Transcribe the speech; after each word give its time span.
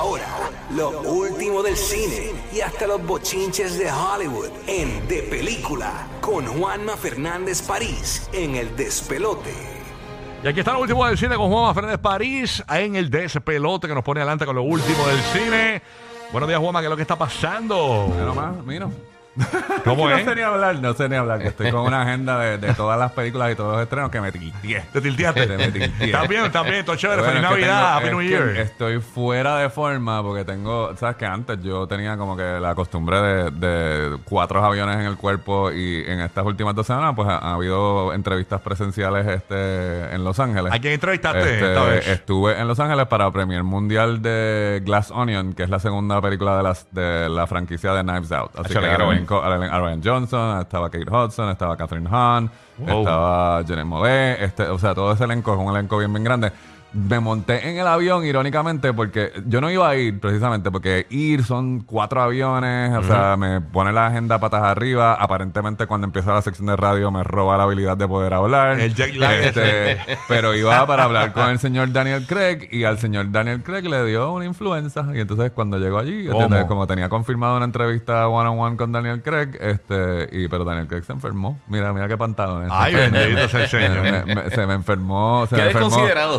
Ahora, 0.00 0.50
lo 0.70 1.02
último 1.02 1.62
del 1.62 1.76
cine 1.76 2.32
y 2.54 2.62
hasta 2.62 2.86
los 2.86 3.04
bochinches 3.06 3.78
de 3.78 3.92
Hollywood 3.92 4.48
en 4.66 5.06
De 5.06 5.22
Película 5.24 6.06
con 6.22 6.46
Juanma 6.46 6.96
Fernández 6.96 7.60
París 7.60 8.26
en 8.32 8.56
El 8.56 8.74
Despelote. 8.76 9.52
Y 10.42 10.48
aquí 10.48 10.60
está 10.60 10.72
lo 10.72 10.80
último 10.80 11.06
del 11.06 11.18
cine 11.18 11.36
con 11.36 11.50
Juanma 11.50 11.74
Fernández 11.74 12.00
París 12.00 12.64
en 12.70 12.96
el 12.96 13.10
despelote 13.10 13.88
que 13.88 13.94
nos 13.94 14.02
pone 14.02 14.20
adelante 14.20 14.46
con 14.46 14.56
lo 14.56 14.62
último 14.62 15.06
del 15.06 15.20
cine. 15.20 15.82
Buenos 16.32 16.48
días, 16.48 16.60
Juanma, 16.60 16.80
¿qué 16.80 16.86
es 16.86 16.90
lo 16.90 16.96
que 16.96 17.02
está 17.02 17.18
pasando? 17.18 18.10
Pero 18.16 18.34
más, 18.34 18.56
mira. 18.64 18.88
¿Cómo 19.84 20.08
no 20.08 20.18
sé 20.18 20.34
ni 20.34 20.42
hablar, 20.42 20.76
no 20.80 20.92
sé 20.94 21.08
ni 21.08 21.16
hablar, 21.16 21.38
que 21.40 21.48
estoy 21.48 21.70
con 21.70 21.80
una 21.82 22.02
agenda 22.02 22.38
de, 22.38 22.58
de 22.58 22.74
todas 22.74 22.98
las 22.98 23.12
películas 23.12 23.52
y 23.52 23.54
todos 23.54 23.72
los 23.74 23.82
estrenos 23.82 24.10
que 24.10 24.20
me 24.20 24.30
tilteé. 24.32 24.82
¿Te 24.92 25.00
tilteaste? 25.00 25.46
Te 25.46 25.56
me 25.56 25.68
tilteé. 25.70 26.12
También, 26.12 26.50
también, 26.52 26.84
todo 26.84 26.96
chévere. 26.96 27.22
Bueno, 27.22 27.34
Feliz 27.40 27.44
es 27.50 27.56
que 27.56 27.66
Navidad, 27.66 27.80
tengo- 27.80 27.96
Happy 27.96 28.06
es 28.06 28.12
New 28.12 28.20
que 28.20 28.28
Year. 28.28 28.56
Estoy 28.66 29.00
fuera 29.00 29.56
de 29.58 29.70
forma 29.70 30.22
porque 30.22 30.44
tengo, 30.44 30.94
sabes 30.96 31.16
que 31.16 31.26
antes 31.26 31.62
yo 31.62 31.86
tenía 31.86 32.16
como 32.16 32.36
que 32.36 32.60
la 32.60 32.74
costumbre 32.74 33.20
de, 33.20 33.50
de 33.50 34.18
cuatro 34.24 34.64
aviones 34.64 34.96
en 34.96 35.02
el 35.06 35.16
cuerpo 35.16 35.70
y 35.72 36.04
en 36.06 36.20
estas 36.20 36.44
últimas 36.44 36.74
dos 36.74 36.86
semanas 36.86 37.12
pues 37.16 37.28
ha, 37.28 37.38
ha 37.38 37.54
habido 37.54 38.12
entrevistas 38.12 38.60
presenciales 38.60 39.26
este 39.26 40.14
en 40.14 40.24
Los 40.24 40.38
Ángeles. 40.40 40.72
¿A 40.72 40.78
quién 40.78 40.94
entrevistaste 40.94 41.40
Este, 41.54 41.68
esta 41.68 41.84
vez? 41.84 42.08
Estuve 42.08 42.58
en 42.60 42.68
Los 42.68 42.78
Ángeles 42.80 43.06
para 43.06 43.30
Premier 43.30 43.62
Mundial 43.64 44.22
de 44.22 44.82
Glass 44.84 45.10
Onion, 45.10 45.54
que 45.54 45.62
es 45.62 45.70
la 45.70 45.78
segunda 45.78 46.20
película 46.20 46.56
de, 46.56 46.62
las, 46.62 46.86
de 46.92 47.28
la 47.28 47.46
franquicia 47.46 47.92
de 47.94 48.02
Knives 48.02 48.32
Out. 48.32 48.50
Así 48.58 48.74
quiero 48.74 49.06
Co- 49.06 49.12
Aaron 49.38 50.00
Johnson, 50.04 50.60
estaba 50.60 50.90
Kate 50.90 51.10
Hudson, 51.10 51.50
estaba 51.50 51.76
Catherine 51.76 52.08
Hahn, 52.10 52.50
Wow. 52.78 52.98
estaba 53.00 53.62
Janet 53.66 53.84
Mollet, 53.84 54.42
este, 54.42 54.62
o 54.64 54.78
sea, 54.78 54.94
todo 54.94 55.12
ese 55.12 55.24
elenco 55.24 55.52
es 55.52 55.58
un 55.60 55.68
elenco 55.74 55.98
bien, 55.98 56.12
bien 56.12 56.24
grande. 56.24 56.52
Me 56.92 57.20
monté 57.20 57.68
en 57.70 57.78
el 57.78 57.86
avión, 57.86 58.24
irónicamente, 58.24 58.92
porque 58.92 59.32
yo 59.46 59.60
no 59.60 59.70
iba 59.70 59.88
a 59.88 59.94
ir 59.94 60.18
precisamente, 60.18 60.70
porque 60.72 61.06
ir 61.10 61.44
son 61.44 61.80
cuatro 61.80 62.20
aviones, 62.20 62.96
o 62.96 63.02
sea, 63.04 63.36
me 63.36 63.60
pone 63.60 63.92
la 63.92 64.08
agenda 64.08 64.40
patas 64.40 64.64
arriba. 64.64 65.14
Aparentemente, 65.14 65.86
cuando 65.86 66.06
empieza 66.06 66.34
la 66.34 66.42
sección 66.42 66.66
de 66.66 66.76
radio, 66.76 67.12
me 67.12 67.22
roba 67.22 67.56
la 67.56 67.62
habilidad 67.62 67.96
de 67.96 68.08
poder 68.08 68.34
hablar. 68.34 68.80
El 68.80 68.94
jet 68.94 69.14
lag 69.14 69.34
Este, 69.34 69.98
pero 70.28 70.54
iba 70.54 70.84
para 70.86 71.04
hablar 71.04 71.32
con 71.32 71.48
el 71.50 71.60
señor 71.60 71.92
Daniel 71.92 72.26
Craig 72.26 72.68
y 72.72 72.82
al 72.82 72.98
señor 72.98 73.30
Daniel 73.30 73.62
Craig 73.62 73.84
le 73.84 74.04
dio 74.04 74.32
una 74.32 74.44
influenza. 74.44 75.06
Y 75.14 75.20
entonces, 75.20 75.52
cuando 75.52 75.78
llegó 75.78 75.98
allí, 75.98 76.26
como 76.66 76.86
tenía 76.88 77.08
confirmado 77.08 77.56
una 77.56 77.66
entrevista 77.66 78.26
one 78.26 78.48
on 78.48 78.58
one 78.58 78.76
con 78.76 78.90
Daniel 78.90 79.22
Craig, 79.22 79.50
este, 79.60 80.28
y 80.32 80.48
pero 80.48 80.64
Daniel 80.64 80.88
Craig 80.88 81.04
se 81.04 81.12
enfermó. 81.12 81.60
Mira, 81.68 81.92
mira 81.92 82.08
qué 82.08 82.16
pantalones. 82.16 82.68
Ay, 82.72 82.94
bendito 82.94 83.48
sea 83.48 83.62
el 83.62 83.68
Señor. 83.68 84.50
Se 84.50 84.66
me 84.66 84.74
enfermó. 84.74 85.46
Se 85.46 85.54
Qué 85.54 85.62
me 85.62 85.68
enfermó, 85.68 85.90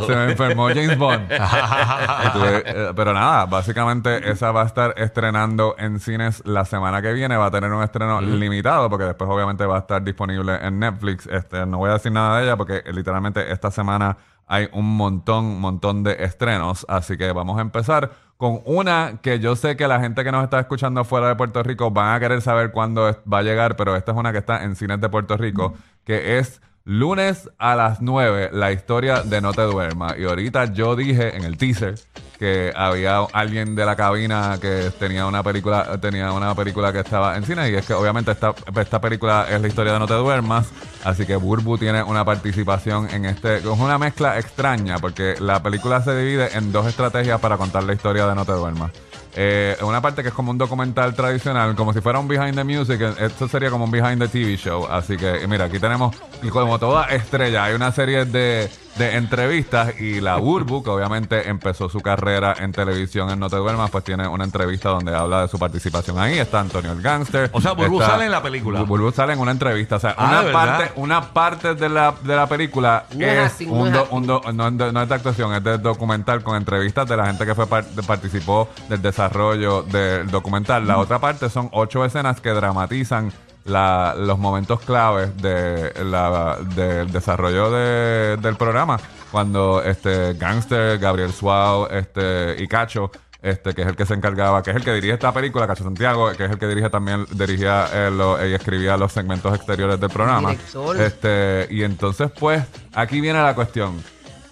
se 0.05 0.15
me 0.15 0.31
enfermó 0.31 0.40
James 0.49 0.97
Bond. 0.97 1.27
Tuve, 2.33 2.63
eh, 2.65 2.93
pero 2.95 3.13
nada, 3.13 3.45
básicamente 3.45 4.29
esa 4.29 4.51
va 4.51 4.63
a 4.63 4.65
estar 4.65 4.93
estrenando 4.97 5.75
en 5.77 5.99
cines 5.99 6.41
la 6.45 6.65
semana 6.65 7.01
que 7.01 7.13
viene. 7.13 7.37
Va 7.37 7.47
a 7.47 7.51
tener 7.51 7.71
un 7.71 7.83
estreno 7.83 8.21
limitado 8.21 8.89
porque 8.89 9.05
después 9.05 9.29
obviamente 9.29 9.65
va 9.65 9.77
a 9.77 9.79
estar 9.79 10.03
disponible 10.03 10.55
en 10.61 10.79
Netflix. 10.79 11.27
Este, 11.27 11.65
no 11.65 11.77
voy 11.77 11.89
a 11.89 11.93
decir 11.93 12.11
nada 12.11 12.37
de 12.37 12.43
ella 12.43 12.57
porque 12.57 12.83
eh, 12.85 12.93
literalmente 12.93 13.51
esta 13.51 13.71
semana 13.71 14.17
hay 14.47 14.67
un 14.73 14.97
montón, 14.97 15.59
montón 15.59 16.03
de 16.03 16.23
estrenos. 16.23 16.85
Así 16.89 17.17
que 17.17 17.31
vamos 17.31 17.57
a 17.57 17.61
empezar 17.61 18.11
con 18.37 18.61
una 18.65 19.19
que 19.21 19.39
yo 19.39 19.55
sé 19.55 19.77
que 19.77 19.87
la 19.87 19.99
gente 19.99 20.23
que 20.23 20.31
nos 20.31 20.43
está 20.43 20.59
escuchando 20.59 21.05
fuera 21.05 21.27
de 21.27 21.35
Puerto 21.35 21.61
Rico 21.63 21.91
van 21.91 22.15
a 22.15 22.19
querer 22.19 22.41
saber 22.41 22.71
cuándo 22.71 23.15
va 23.31 23.37
a 23.37 23.43
llegar, 23.43 23.75
pero 23.75 23.95
esta 23.95 24.11
es 24.11 24.17
una 24.17 24.31
que 24.31 24.39
está 24.39 24.63
en 24.63 24.75
cines 24.75 24.99
de 24.99 25.09
Puerto 25.09 25.37
Rico, 25.37 25.75
que 26.03 26.39
es 26.39 26.59
lunes 26.83 27.49
a 27.57 27.75
las 27.75 28.01
9, 28.01 28.49
la 28.53 28.71
historia 28.71 29.21
de 29.23 29.41
No 29.41 29.53
Te 29.53 29.61
Duermas. 29.61 30.17
Y 30.17 30.25
ahorita 30.25 30.73
yo 30.73 30.95
dije 30.95 31.35
en 31.35 31.43
el 31.43 31.57
teaser 31.57 31.95
que 32.39 32.73
había 32.75 33.19
alguien 33.33 33.75
de 33.75 33.85
la 33.85 33.95
cabina 33.95 34.57
que 34.59 34.91
tenía 34.97 35.27
una 35.27 35.43
película, 35.43 35.99
tenía 36.01 36.31
una 36.31 36.55
película 36.55 36.91
que 36.91 36.99
estaba 36.99 37.37
en 37.37 37.43
cine 37.43 37.69
y 37.69 37.75
es 37.75 37.85
que 37.85 37.93
obviamente 37.93 38.31
esta, 38.31 38.55
esta 38.79 38.99
película 38.99 39.45
es 39.49 39.61
la 39.61 39.67
historia 39.67 39.93
de 39.93 39.99
No 39.99 40.07
Te 40.07 40.15
Duermas, 40.15 40.71
así 41.03 41.25
que 41.27 41.35
Burbu 41.35 41.77
tiene 41.77 42.01
una 42.01 42.25
participación 42.25 43.09
en 43.11 43.25
este, 43.25 43.57
es 43.57 43.65
una 43.65 43.99
mezcla 43.99 44.39
extraña 44.39 44.97
porque 44.97 45.35
la 45.39 45.61
película 45.61 46.01
se 46.01 46.17
divide 46.17 46.57
en 46.57 46.71
dos 46.71 46.87
estrategias 46.87 47.39
para 47.39 47.57
contar 47.57 47.83
la 47.83 47.93
historia 47.93 48.25
de 48.25 48.33
No 48.33 48.43
Te 48.43 48.53
Duermas. 48.53 48.91
Eh, 49.35 49.77
una 49.83 50.01
parte 50.01 50.21
que 50.21 50.29
es 50.29 50.33
como 50.33 50.51
un 50.51 50.57
documental 50.57 51.13
tradicional, 51.15 51.75
como 51.75 51.93
si 51.93 52.01
fuera 52.01 52.19
un 52.19 52.27
behind 52.27 52.55
the 52.55 52.63
music, 52.63 52.99
eh, 53.01 53.13
esto 53.25 53.47
sería 53.47 53.69
como 53.69 53.85
un 53.85 53.91
behind 53.91 54.19
the 54.19 54.27
TV 54.27 54.57
show. 54.57 54.85
Así 54.87 55.15
que, 55.17 55.47
mira, 55.47 55.65
aquí 55.65 55.79
tenemos, 55.79 56.15
como 56.51 56.77
toda 56.79 57.05
estrella, 57.05 57.65
hay 57.65 57.73
una 57.73 57.91
serie 57.91 58.25
de, 58.25 58.69
de 58.97 59.15
entrevistas 59.15 59.99
y 59.99 60.19
la 60.19 60.35
Burbu, 60.35 60.83
que 60.83 60.89
obviamente 60.89 61.49
empezó 61.49 61.89
su 61.89 62.01
carrera 62.01 62.55
en 62.59 62.71
televisión 62.71 63.29
en 63.29 63.39
No 63.39 63.49
Te 63.49 63.55
Duermas, 63.55 63.89
pues 63.89 64.03
tiene 64.03 64.27
una 64.27 64.43
entrevista 64.43 64.89
donde 64.89 65.15
habla 65.15 65.43
de 65.43 65.47
su 65.47 65.57
participación 65.57 66.19
ahí. 66.19 66.37
Está 66.39 66.59
Antonio 66.59 66.91
el 66.91 67.01
Gangster. 67.01 67.49
O 67.53 67.61
sea, 67.61 67.71
Burbu 67.71 67.99
está- 68.01 68.11
sale 68.13 68.25
en 68.25 68.31
la 68.31 68.43
película. 68.43 68.81
Burbu 68.83 69.11
sale 69.11 69.33
en 69.33 69.39
una 69.39 69.51
entrevista. 69.51 69.95
O 69.95 69.99
sea, 69.99 70.13
Ah, 70.17 70.41
una, 70.43 70.51
parte, 70.51 70.91
una 70.97 71.33
parte 71.33 71.73
de 71.75 71.89
la, 71.89 72.13
de 72.21 72.35
la 72.35 72.47
película 72.47 73.05
No 73.15 73.25
es 73.25 73.27
no 73.27 73.27
es 73.27 73.37
do- 73.37 73.45
acting. 73.45 73.71
un 74.11 74.27
do- 74.27 74.41
no, 74.53 74.67
es 74.67 74.77
de- 74.77 74.91
no 74.91 75.01
es 75.01 75.09
de 75.09 75.15
actuación, 75.15 75.53
es 75.55 75.63
de 75.63 75.77
documental 75.77 76.43
con 76.43 76.55
entrevistas 76.57 77.07
de 77.07 77.17
la 77.17 77.25
gente 77.27 77.45
que 77.45 77.55
fue 77.55 77.67
par- 77.67 77.85
participó 78.05 78.67
del 78.89 79.01
desarrollo 79.01 79.83
del 79.83 80.29
documental. 80.29 80.85
La 80.85 80.97
otra 80.97 81.19
parte 81.19 81.49
son 81.49 81.69
ocho 81.71 82.03
escenas 82.05 82.41
que 82.41 82.49
dramatizan 82.49 83.31
la- 83.65 84.15
los 84.17 84.37
momentos 84.39 84.79
claves 84.81 85.35
de 85.41 85.93
la- 86.03 86.57
del 86.75 87.11
desarrollo 87.11 87.71
de- 87.71 88.37
del 88.37 88.55
programa. 88.55 88.99
Cuando 89.31 89.81
este 89.83 90.33
Gangster, 90.33 90.97
Gabriel 90.99 91.31
Suau 91.31 91.87
este, 91.89 92.55
y 92.59 92.67
Cacho 92.67 93.11
este, 93.41 93.73
que 93.73 93.81
es 93.81 93.87
el 93.87 93.95
que 93.95 94.05
se 94.05 94.13
encargaba, 94.13 94.61
que 94.61 94.69
es 94.69 94.75
el 94.75 94.83
que 94.83 94.93
dirige 94.93 95.13
esta 95.13 95.31
película, 95.31 95.65
Cacho 95.65 95.83
Santiago, 95.83 96.31
que 96.37 96.45
es 96.45 96.51
el 96.51 96.59
que 96.59 96.67
dirige 96.67 96.89
también, 96.91 97.25
dirigía 97.31 97.87
eh, 97.91 98.11
lo- 98.11 98.37
y 98.45 98.53
escribía 98.53 98.97
los 98.97 99.11
segmentos 99.13 99.55
exteriores 99.55 99.99
del 99.99 100.09
programa. 100.11 100.51
Director. 100.51 101.01
Este, 101.01 101.67
y 101.71 101.81
entonces, 101.83 102.29
pues, 102.39 102.63
aquí 102.93 103.19
viene 103.19 103.41
la 103.41 103.55
cuestión. 103.55 104.03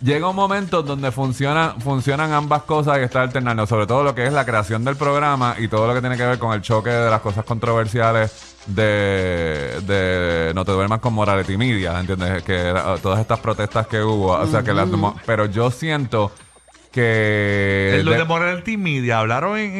Llega 0.02 0.30
un 0.30 0.36
momento 0.36 0.82
donde 0.82 1.12
funciona, 1.12 1.76
funcionan 1.78 2.32
ambas 2.32 2.64
cosas 2.64 3.00
y 3.00 3.02
está 3.02 3.22
alternando, 3.22 3.68
sobre 3.68 3.86
todo 3.86 4.02
lo 4.04 4.16
que 4.16 4.26
es 4.26 4.32
la 4.32 4.46
creación 4.46 4.86
del 4.86 4.96
programa 4.96 5.56
y 5.60 5.68
todo 5.68 5.88
lo 5.88 5.94
que 5.94 6.00
tiene 6.00 6.16
que 6.16 6.26
ver 6.26 6.40
con 6.40 6.54
el 6.54 6.62
choque 6.62 6.90
de 6.90 7.10
las 7.10 7.20
cosas 7.20 7.44
controversiales 7.44 8.56
de, 8.66 9.82
de 9.86 10.54
No 10.56 10.64
te 10.64 10.72
duermas 10.72 11.00
con 11.02 11.14
Morality 11.14 11.58
Media, 11.58 12.00
¿entiendes? 12.00 12.44
Que 12.44 12.56
era- 12.70 12.96
todas 12.98 13.20
estas 13.20 13.40
protestas 13.40 13.88
que 13.88 14.02
hubo, 14.02 14.32
o 14.32 14.48
sea, 14.48 14.64
que 14.64 14.74
las, 14.74 14.88
pero 15.26 15.46
yo 15.48 15.70
siento 15.70 16.32
que... 16.92 18.02
Los 18.04 18.18
de- 18.18 18.24
Morality 18.26 18.78
Media 18.78 19.20
hablaron 19.20 19.58
en. 19.58 19.76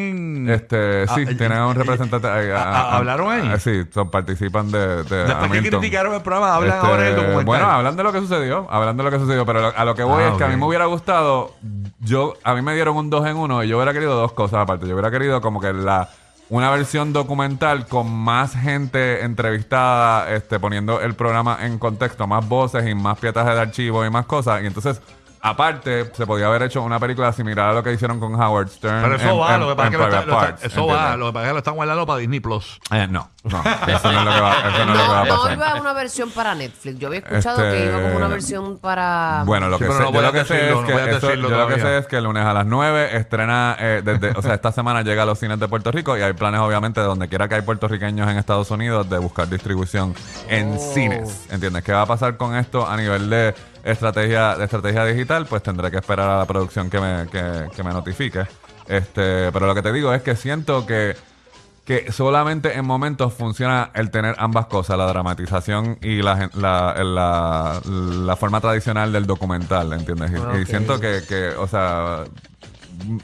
en- 0.46 0.50
este, 0.50 1.06
sí, 1.08 1.24
Ah, 1.26 1.32
tienen 1.36 1.58
un 1.62 1.72
eh, 1.72 1.78
representante. 1.78 2.26
eh, 2.28 2.52
ah, 2.54 2.64
ah, 2.92 2.96
¿hablaron 2.96 3.30
ahí? 3.30 3.50
ah, 3.52 3.58
sí, 3.58 3.82
son, 3.92 4.10
participan 4.10 4.70
de. 4.70 5.02
de 5.04 5.24
Después 5.24 5.50
que 5.50 5.68
criticaron 5.70 6.14
el 6.14 6.22
programa, 6.22 6.54
hablan 6.54 6.76
Este, 6.76 6.86
ahora 6.86 7.02
del 7.02 7.14
documental. 7.16 7.44
Bueno, 7.44 7.66
hablan 7.70 7.96
de 7.96 8.02
lo 8.02 8.12
que 8.12 8.18
sucedió, 8.20 8.66
hablan 8.70 8.96
de 8.96 9.02
lo 9.02 9.10
que 9.10 9.18
sucedió, 9.18 9.44
pero 9.46 9.60
lo- 9.60 9.76
a 9.76 9.84
lo 9.84 9.94
que 9.94 10.02
voy 10.02 10.22
Ah, 10.24 10.28
es 10.30 10.34
que 10.34 10.44
a 10.44 10.48
mí 10.48 10.56
me 10.56 10.64
hubiera 10.66 10.86
gustado, 10.86 11.54
yo, 12.00 12.34
a 12.44 12.54
mí 12.54 12.62
me 12.62 12.74
dieron 12.74 12.96
un 12.96 13.10
dos 13.10 13.26
en 13.26 13.36
uno 13.36 13.62
y 13.64 13.68
yo 13.68 13.76
hubiera 13.76 13.92
querido 13.92 14.14
dos 14.16 14.32
cosas 14.32 14.60
aparte. 14.60 14.86
Yo 14.86 14.94
hubiera 14.94 15.10
querido 15.10 15.40
como 15.40 15.60
que 15.60 15.72
la 15.72 16.08
una 16.48 16.68
versión 16.72 17.12
documental 17.12 17.86
con 17.86 18.10
más 18.12 18.54
gente 18.56 19.22
entrevistada, 19.24 20.32
este, 20.32 20.58
poniendo 20.58 21.00
el 21.00 21.14
programa 21.14 21.58
en 21.60 21.78
contexto, 21.78 22.26
más 22.26 22.48
voces 22.48 22.88
y 22.88 22.94
más 22.94 23.18
pietajes 23.20 23.54
de 23.54 23.60
archivo 23.60 24.04
y 24.04 24.10
más 24.10 24.26
cosas. 24.26 24.60
Y 24.62 24.66
entonces, 24.66 25.00
aparte, 25.42 26.10
se 26.14 26.26
podía 26.26 26.46
haber 26.46 26.62
hecho 26.64 26.82
una 26.82 26.98
película 26.98 27.32
similar 27.32 27.70
a 27.70 27.72
lo 27.74 27.82
que 27.82 27.92
hicieron 27.92 28.20
con 28.20 28.34
Howard 28.40 28.68
Stern. 28.68 29.02
Pero 29.02 29.16
eso 29.16 29.28
en- 29.30 29.40
va, 29.40 29.54
en- 29.54 29.60
lo 29.60 29.68
que 29.68 29.74
pasa 29.76 29.86
es 29.88 29.90
que 29.92 29.98
lo 29.98 30.04
está- 30.04 30.16
Private 30.22 30.26
lo 30.26 30.32
está- 30.40 30.46
Parts, 30.46 30.64
eso 30.64 30.86
va, 30.86 30.92
¿entiendes? 30.94 31.18
lo 31.18 31.26
que 31.26 31.32
pasa 31.32 31.42
es 31.44 31.48
que 31.48 31.52
lo 31.52 31.58
están 31.58 31.74
guardando 31.74 32.06
para 32.06 32.18
Disney 32.18 32.40
Plus. 32.40 32.80
Eh, 32.92 33.06
no, 33.10 33.30
no, 33.44 33.62
eso 33.86 34.12
no 34.12 34.18
es 34.20 34.24
lo 34.24 34.32
que 34.32 34.40
va, 34.40 34.52
eso 34.52 34.70
no 34.70 34.70
es 34.70 34.86
lo 34.86 34.92
que 34.92 34.98
va 34.98 35.06
No, 35.06 35.20
a 35.20 35.24
no 35.24 35.36
pasar. 35.42 35.52
iba 35.56 35.74
una 35.80 35.92
versión 35.92 36.30
para 36.30 36.54
Netflix. 36.54 36.98
Yo 36.98 37.06
había 37.08 37.20
escuchado 37.20 37.64
Este, 37.64 37.78
que 37.78 37.84
iba 37.86 38.02
como 38.02 38.16
una 38.16 38.28
versión 38.28 38.78
para. 38.78 39.42
Bueno, 39.46 39.68
lo 39.68 39.78
Sí, 39.78 39.84
que 39.84 39.92
sé, 39.92 39.98
no 40.00 40.12
yo 40.12 40.20
lo 40.22 40.28
a 40.28 40.32
que 40.32 40.44
sé 40.44 40.68
es 40.68 40.74
no 40.74 40.84
que 40.86 40.92
voy 40.92 41.00
a 41.02 41.04
eso- 41.10 41.26
decirlo 41.26 41.48
yo 41.48 41.56
lo 41.56 41.66
que 41.68 41.74
todavía. 41.74 41.84
sé 41.84 41.98
es 41.98 42.06
que 42.06 42.16
el 42.18 42.24
lunes 42.24 42.44
a 42.44 42.52
las 42.52 42.66
9 42.66 43.16
estrena 43.16 43.76
eh, 43.78 44.02
desde, 44.04 44.30
o 44.38 44.42
sea, 44.42 44.54
esta 44.54 44.72
semana 44.72 45.02
llega 45.02 45.22
a 45.22 45.26
los 45.26 45.38
cines 45.38 45.58
de 45.58 45.68
Puerto 45.68 45.90
Rico 45.90 46.16
y 46.18 46.22
hay 46.22 46.32
planes 46.34 46.60
obviamente 46.60 47.00
de 47.00 47.06
donde 47.06 47.28
quiera 47.28 47.48
que 47.48 47.54
hay 47.56 47.62
puertorriqueños 47.62 48.28
en 48.28 48.36
Estados 48.36 48.70
Unidos 48.70 49.08
de 49.08 49.18
buscar 49.18 49.48
distribución 49.48 50.14
en 50.48 50.74
Oh. 50.74 50.92
cines. 50.94 51.46
¿Entiendes? 51.50 51.82
¿Qué 51.82 51.92
va 51.92 52.02
a 52.02 52.06
pasar 52.06 52.36
con 52.36 52.54
esto 52.56 52.86
a 52.86 52.96
nivel 52.96 53.30
de 53.30 53.54
estrategia, 53.84 54.56
de 54.56 54.64
estrategia 54.64 55.04
digital, 55.04 55.46
pues 55.46 55.62
tendré 55.62 55.90
que 55.90 55.98
esperar 55.98 56.28
a 56.30 56.38
la 56.38 56.44
producción 56.46 56.90
que 56.90 57.00
me, 57.00 57.26
que, 57.30 57.68
que 57.74 57.82
me 57.82 57.92
notifique. 57.92 58.46
Este, 58.88 59.52
pero 59.52 59.66
lo 59.66 59.74
que 59.74 59.82
te 59.82 59.92
digo 59.92 60.12
es 60.12 60.22
que 60.22 60.36
siento 60.36 60.86
que 60.86 61.16
que 61.84 62.12
solamente 62.12 62.76
en 62.76 62.84
momentos 62.84 63.32
funciona 63.34 63.90
el 63.94 64.10
tener 64.12 64.36
ambas 64.38 64.66
cosas, 64.66 64.96
la 64.96 65.06
dramatización 65.06 65.98
y 66.02 66.22
la, 66.22 66.48
la, 66.54 66.94
la, 67.02 67.80
la 67.84 68.36
forma 68.36 68.60
tradicional 68.60 69.12
del 69.12 69.26
documental, 69.26 69.92
¿entiendes? 69.94 70.30
Y, 70.30 70.36
y 70.36 70.38
Ok. 70.62 70.66
siento 70.66 71.00
que, 71.00 71.22
que, 71.26 71.48
o 71.48 71.66
sea, 71.66 72.24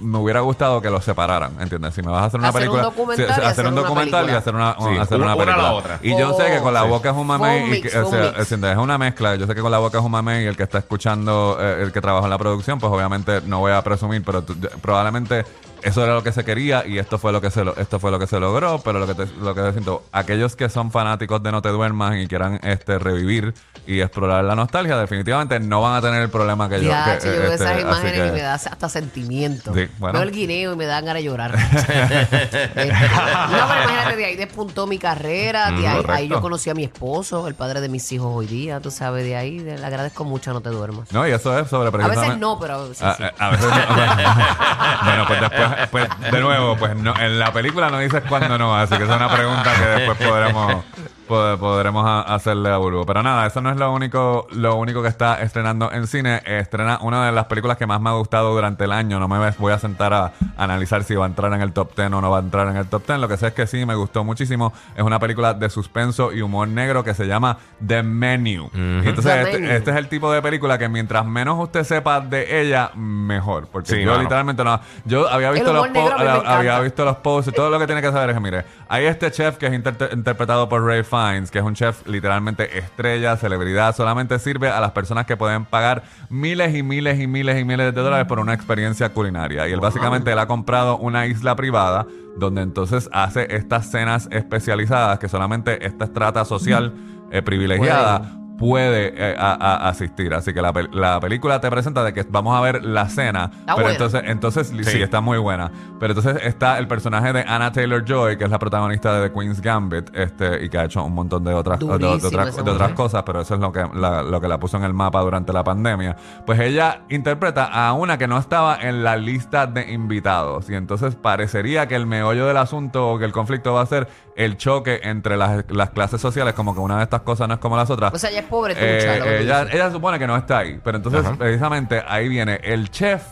me 0.01 0.19
hubiera 0.19 0.41
gustado 0.41 0.81
que 0.81 0.91
los 0.91 1.05
separaran, 1.05 1.61
¿entiendes? 1.61 1.95
Si 1.95 2.03
me 2.03 2.11
vas 2.11 2.23
a 2.23 2.25
hacer 2.27 2.41
una 2.41 2.49
Hacer 2.49 2.63
un 2.63 2.77
película, 2.77 2.83
documental 2.83 3.17
sí, 3.17 3.23
y 3.23 3.33
hacer 3.33 3.45
hacer 3.45 3.67
un 3.67 3.75
documental 3.75 4.29
y 4.29 4.33
hacer 4.33 4.55
una, 4.55 4.77
Sí, 4.79 4.99
hacer 5.01 5.17
una- 5.21 5.35
la 5.35 5.37
película. 5.45 5.73
otra. 5.73 5.99
Y 6.03 6.17
yo 6.19 6.35
sé 6.35 6.47
que 6.51 6.59
con 6.61 6.75
la 6.75 6.83
boca 6.85 7.11
es 7.11 7.17
un 7.17 7.27
y 7.67 7.71
mix, 7.71 7.91
que, 7.93 7.99
o 7.99 8.11
sea, 8.11 8.45
si 8.45 8.55
es 8.55 8.77
una 8.77 8.99
mezcla, 8.99 9.35
yo 9.37 9.47
sé 9.47 9.55
que 9.55 9.61
con 9.61 9.71
la 9.71 9.79
boca 9.79 9.99
es 9.99 10.05
un 10.05 10.11
mamey 10.11 10.45
y 10.45 10.47
el 10.47 10.57
que 10.57 10.63
está 10.63 10.79
escuchando, 10.79 11.59
eh, 11.61 11.83
el 11.83 11.93
que 11.93 12.01
trabaja 12.01 12.25
en 12.27 12.31
la 12.31 12.39
producción, 12.39 12.79
pues 12.79 12.93
obviamente 12.93 13.41
no 13.47 13.59
voy 13.61 13.73
a 13.73 13.83
presumir, 13.83 14.23
pero 14.25 14.43
tú- 14.43 14.57
probablemente 14.81 15.45
eso 15.83 16.03
era 16.05 16.15
lo 16.15 16.23
que 16.23 16.33
se 16.33 16.45
quería 16.45 16.87
y 16.87 16.99
esto 16.99 17.19
fue 17.19 17.33
lo 17.33 17.41
que 17.41 17.51
se 17.51 17.65
lo, 17.65 17.77
esto 17.77 17.99
fue 18.01 18.11
lo 18.11 18.19
que 18.19 18.27
se 18.27 18.41
logró, 18.41 18.81
pero 18.85 18.99
lo 18.99 19.07
que 19.07 19.15
te, 19.15 19.27
lo 19.41 19.55
que 19.55 19.63
te 19.63 19.73
siento, 19.73 20.05
aquellos 20.13 20.57
que 20.57 20.69
son 20.69 20.91
fanáticos 20.91 21.43
de 21.43 21.53
No 21.53 21.63
te 21.63 21.69
duermas 21.69 22.17
y 22.17 22.27
quieran 22.27 22.59
este 22.63 22.99
revivir 22.99 23.55
y 23.87 24.01
explorar 24.01 24.45
la 24.45 24.55
nostalgia, 24.57 24.97
definitivamente 24.97 25.61
no 25.61 25.81
van 25.83 25.95
a 25.95 26.01
tener 26.01 26.21
el 26.23 26.29
problema 26.31 26.69
que 26.69 26.83
yo 26.83 26.91
Ya, 26.91 27.05
que, 27.15 27.19
che, 27.21 27.27
yo 27.35 27.41
veo 27.43 27.53
este, 27.53 27.65
esas 27.65 27.81
imágenes 27.81 28.21
que- 28.23 28.27
y 28.29 28.33
me 28.33 28.43
da 28.43 28.55
hasta 28.55 28.89
sentimiento. 28.89 29.73
Sí, 29.75 29.87
bueno. 29.99 30.15
Veo 30.19 30.23
el 30.29 30.33
guineo 30.35 30.73
y 30.73 30.77
me 30.77 30.87
dan 30.87 31.05
ganas 31.05 31.23
de 31.23 31.29
llorar. 31.29 31.55
Este, 31.55 31.95
no, 32.87 33.69
pero 33.69 33.83
imagínate, 33.83 34.17
de 34.17 34.25
ahí 34.25 34.37
despuntó 34.37 34.87
mi 34.87 34.99
carrera, 34.99 35.71
de 35.71 35.87
ahí, 35.87 36.03
ahí 36.09 36.29
yo 36.29 36.41
conocí 36.41 36.71
a 36.71 36.75
mi 36.75 36.85
esposo, 36.85 37.47
el 37.49 37.55
padre 37.55 37.81
de 37.81 37.89
mis 37.89 38.11
hijos 38.13 38.29
hoy 38.35 38.47
día, 38.47 38.81
tú 38.81 38.91
sabes, 38.91 39.25
de 39.25 39.37
ahí 39.37 39.61
le 39.61 39.75
agradezco 39.85 40.25
mucho, 40.25 40.53
no 40.53 40.61
te 40.61 40.71
duermas. 40.71 41.13
No, 41.13 41.27
y 41.27 41.31
eso 41.33 41.57
es 41.59 41.69
sobre 41.69 41.89
A 42.03 42.09
veces 42.09 42.39
no, 42.39 42.59
pero 42.59 42.75
a 42.75 42.83
veces 42.89 43.03
A, 43.03 43.15
sí. 43.15 43.23
a- 43.23 43.47
a 43.47 43.51
veces 43.51 43.67
no. 43.67 43.77
bueno, 45.05 45.25
pues 45.29 45.41
después, 45.41 45.66
pues, 45.91 46.09
de 46.31 46.41
nuevo, 46.41 46.77
pues 46.77 46.97
no, 46.97 47.15
en 47.19 47.39
la 47.39 47.53
película 47.53 47.91
no 47.91 47.99
dices 47.99 48.23
cuándo 48.29 48.59
no, 48.59 48.75
así 48.77 48.97
que 48.97 49.05
es 49.05 49.09
una 49.09 49.29
pregunta 49.29 49.75
que 49.75 50.01
después 50.01 50.19
podremos 50.19 50.85
pod- 51.27 51.59
podremos 51.59 52.05
hacerle 52.27 52.71
a 52.71 52.77
Bulbo. 52.77 53.05
Pero 53.07 53.23
nada, 53.23 53.47
eso 53.47 53.61
no 53.61 53.71
es 53.71 53.77
lo 53.77 53.93
único 53.93 54.47
lo 54.53 54.77
único 54.77 55.03
que 55.03 55.09
está 55.09 55.41
estrenando 55.43 55.91
en 55.93 56.07
cine. 56.07 56.43
Estrena 56.45 56.99
una 57.03 57.27
de 57.27 57.33
las 57.33 57.47
películas 57.47 57.77
que 57.77 57.87
más 57.87 58.01
me 58.01 58.11
ha 58.11 58.13
gustado 58.15 58.53
durante 58.55 58.85
el 58.85 58.93
año. 58.93 59.19
No 59.19 59.29
me 59.29 59.51
voy 59.59 59.73
a 59.73 59.79
sentar 59.79 60.13
a 60.15 60.33
analizar 60.57 61.05
si 61.05 61.15
va 61.15 61.25
a 61.25 61.29
entrar 61.29 61.53
en 61.53 61.63
el 61.63 61.73
top 61.73 61.95
10 61.97 62.13
o 62.13 62.21
no 62.21 62.31
va 62.31 62.39
a 62.39 62.41
entrar 62.41 62.69
en 62.69 62.77
el 62.77 62.87
top 62.87 63.07
10. 63.07 63.19
Lo 63.21 63.29
que 63.29 63.37
sé 63.37 63.49
es 63.49 63.53
que 63.55 63.67
sí, 63.67 63.85
me 63.87 63.95
gustó 63.95 64.25
muchísimo. 64.25 64.73
Es 64.97 65.03
una 65.03 65.19
película 65.19 65.55
de 65.55 65.69
suspenso 65.71 66.33
y 66.33 66.43
humor 66.43 66.69
negro 66.69 67.05
que 67.05 67.15
se 67.15 67.27
llama 67.27 67.59
The 67.87 68.03
Menu. 68.03 68.71
Y 68.75 69.09
entonces 69.09 69.25
The 69.25 69.43
este, 69.43 69.59
Menu. 69.61 69.73
este 69.73 69.91
es 69.91 69.97
el 69.97 70.09
tipo 70.09 70.31
de 70.33 70.43
película 70.43 70.79
que 70.79 70.89
mientras 70.89 71.25
menos 71.27 71.59
usted 71.63 71.85
sepa 71.85 72.21
de 72.21 72.61
ella, 72.63 72.91
mejor. 72.95 73.69
Porque 73.71 73.91
Sí, 73.95 74.01
yo 74.03 74.11
mano. 74.11 74.23
literalmente 74.23 74.65
no. 74.65 74.81
Yo 75.05 75.29
había 75.29 75.51
visto 75.51 75.73
los 75.73 75.89
posts, 75.89 76.23
había 76.47 76.81
visto 76.81 77.05
los 77.05 77.17
posts 77.17 77.53
y 77.53 77.55
todo 77.55 77.71
lo 77.71 77.79
que 77.79 77.87
tiene 77.87 78.01
que 78.03 78.11
saber 78.11 78.31
es 78.31 78.35
que, 78.35 78.41
mire, 78.41 78.65
hay 78.89 79.05
este 79.07 79.31
chef 79.31 79.57
que 79.57 79.67
es 79.67 79.73
inter- 79.75 80.11
interpretado 80.13 80.69
por 80.69 80.85
Ray 80.85 81.03
Fiennes, 81.17 81.51
que 81.51 81.59
es 81.59 81.65
un 81.65 81.75
chef 81.75 82.07
literalmente 82.07 82.79
estrella, 82.79 83.37
celebridad, 83.37 83.95
solamente 83.95 84.39
sirve 84.39 84.69
a 84.69 84.81
las 84.81 84.93
personas 84.93 85.27
que 85.27 85.37
pueden 85.37 85.65
pagar 85.65 86.03
miles 86.29 86.75
y 86.75 86.83
miles 86.83 87.21
y 87.21 87.27
miles 87.27 87.61
y 87.61 87.65
miles 87.65 87.95
de 87.95 88.01
dólares 88.01 88.27
por 88.27 88.39
una 88.39 88.55
experiencia 88.55 89.11
culinaria. 89.11 89.69
Y 89.69 89.73
él 89.73 89.81
básicamente 89.81 90.33
él 90.33 90.39
ha 90.39 90.47
comprado 90.47 90.99
una 90.99 91.27
isla 91.27 91.57
privada 91.57 92.07
donde 92.37 92.63
entonces 92.63 93.09
hace 93.13 93.55
estas 93.55 93.91
cenas 93.91 94.29
especializadas 94.31 95.19
que 95.19 95.29
solamente 95.29 95.87
esta 95.87 96.05
estrata 96.05 96.45
social 96.45 96.93
eh, 97.31 97.43
privilegiada 97.43 98.46
puede 98.59 99.13
eh, 99.17 99.37
a- 99.39 99.53
a- 99.55 99.89
asistir. 99.89 100.33
Así 100.35 100.53
que 100.55 100.63
la, 100.63 100.73
pel- 100.73 100.91
la 100.93 101.21
película 101.21 101.61
te 101.61 101.71
presenta 101.71 102.03
de 102.05 102.13
que 102.13 102.25
vamos 102.29 102.57
a 102.57 102.61
ver 102.61 102.85
la 102.85 103.09
cena. 103.09 103.51
Está 103.53 103.75
pero 103.75 103.77
buena. 103.77 103.91
entonces, 103.93 104.23
entonces 104.27 104.69
sí. 104.69 104.85
Sí. 104.85 105.03
está 105.03 105.21
muy 105.21 105.39
buena. 105.39 105.71
Pero 106.01 106.13
entonces 106.15 106.43
está 106.45 106.79
el 106.79 106.89
personaje 106.89 107.33
de 107.33 107.45
Anna 107.47 107.73
Taylor 107.73 108.05
Joy, 108.05 108.37
que 108.37 108.45
es 108.45 108.51
la 108.51 108.59
protagonista 108.59 109.19
de 109.21 109.29
The 109.29 109.35
Queen's 109.35 109.61
Gambit, 109.61 110.11
este, 110.15 110.65
y 110.65 110.69
que 110.69 110.79
ha 110.79 110.85
hecho 110.85 111.05
un 111.05 111.15
montón 111.15 111.45
de 111.45 111.55
otras, 111.55 111.79
de, 111.81 111.87
de 111.87 111.93
Durísima 111.99 112.29
otras- 112.29 112.49
esa 112.49 112.63
de 112.63 112.71
otras 112.71 112.91
mujer. 112.91 112.95
cosas, 112.95 113.23
pero 113.25 113.41
eso 113.41 113.55
es 113.55 113.61
lo 113.61 113.73
que, 113.73 113.85
la, 113.95 114.23
lo 114.23 114.41
que 114.41 114.49
la 114.49 114.59
puso 114.59 114.77
en 114.77 114.85
el 114.85 114.95
mapa 114.95 115.21
durante 115.21 115.53
la 115.53 115.65
pandemia. 115.65 116.17
Pues 116.45 116.59
ella 116.61 117.03
interpreta 117.09 117.65
a 117.65 117.93
una 117.93 118.19
que 118.19 118.27
no 118.29 118.39
estaba 118.39 118.77
en 118.81 119.05
la 119.05 119.17
lista 119.17 119.67
de 119.67 119.93
invitados. 119.93 120.69
Y 120.71 120.75
entonces 120.75 121.15
parecería 121.15 121.87
que 121.89 121.95
el 121.97 122.07
meollo 122.07 122.47
del 122.47 122.57
asunto 122.57 123.11
o 123.11 123.19
que 123.19 123.25
el 123.25 123.33
conflicto 123.33 123.75
va 123.75 123.83
a 123.83 123.87
ser 123.87 124.09
el 124.37 124.57
choque 124.57 125.01
entre 125.03 125.37
las, 125.37 125.65
las 125.71 125.91
clases 125.91 126.21
sociales, 126.21 126.55
como 126.55 126.75
que 126.75 126.81
una 126.81 126.99
de 126.99 127.05
estas 127.05 127.23
cosas 127.23 127.49
no 127.49 127.55
es 127.55 127.61
como 127.61 127.77
las 127.77 127.89
otras. 127.91 128.13
O 128.15 128.19
sea, 128.19 128.31
ella 128.31 128.41
es 128.41 128.47
pobre, 128.47 128.75
Eh, 128.77 128.77
que 128.77 129.19
tú 129.21 129.25
ella, 129.29 129.65
dices. 129.65 129.75
ella 129.75 129.91
supone 129.91 130.19
que 130.19 130.27
no 130.27 130.37
está 130.37 130.59
ahí. 130.59 130.79
Pero 130.85 130.99
entonces, 130.99 131.23
precisamente, 131.39 132.03
ahí 132.07 132.29
viene 132.29 132.61
el 132.63 132.91
chef. 132.91 133.23